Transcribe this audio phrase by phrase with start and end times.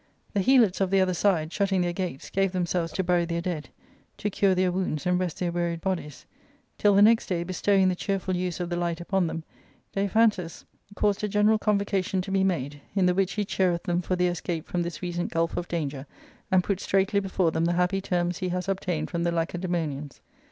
[0.33, 3.69] The Helots, of the other side, shutting their gates, gave themselves to bury their dead,
[4.17, 6.25] to cure their wounds, and rest their wearied bodies;
[6.79, 9.43] till, the next day bestowing the cheerful use of the light upon them,
[9.95, 14.15] Daiphantus caused a general convocation to be made, in the which he cheereth them for
[14.15, 16.07] their escape from this recent gulf of danger,
[16.49, 20.19] and' puts straightly before them the happy terms he has obtained from the Lacedaemonians.